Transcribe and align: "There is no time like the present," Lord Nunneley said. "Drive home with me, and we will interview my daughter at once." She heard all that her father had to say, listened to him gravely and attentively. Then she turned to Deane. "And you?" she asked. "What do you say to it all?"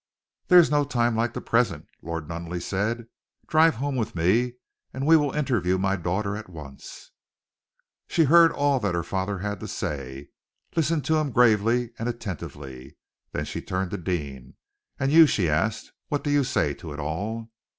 "There 0.47 0.57
is 0.57 0.71
no 0.71 0.83
time 0.83 1.15
like 1.15 1.33
the 1.33 1.41
present," 1.41 1.85
Lord 2.01 2.27
Nunneley 2.27 2.59
said. 2.59 3.05
"Drive 3.45 3.75
home 3.75 3.95
with 3.95 4.15
me, 4.15 4.53
and 4.91 5.05
we 5.05 5.15
will 5.15 5.31
interview 5.31 5.77
my 5.77 5.95
daughter 5.95 6.35
at 6.35 6.49
once." 6.49 7.11
She 8.07 8.23
heard 8.23 8.51
all 8.51 8.79
that 8.79 8.95
her 8.95 9.03
father 9.03 9.37
had 9.37 9.59
to 9.59 9.67
say, 9.67 10.29
listened 10.75 11.05
to 11.05 11.17
him 11.17 11.29
gravely 11.29 11.91
and 11.99 12.09
attentively. 12.09 12.97
Then 13.31 13.45
she 13.45 13.61
turned 13.61 13.91
to 13.91 13.97
Deane. 13.99 14.55
"And 14.99 15.11
you?" 15.11 15.27
she 15.27 15.47
asked. 15.47 15.91
"What 16.07 16.23
do 16.23 16.31
you 16.31 16.43
say 16.43 16.73
to 16.73 16.93
it 16.93 16.99
all?" 16.99 17.51